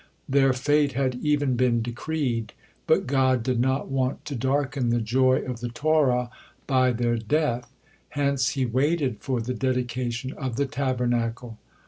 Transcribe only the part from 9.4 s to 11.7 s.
the dedication of the Tabernacle.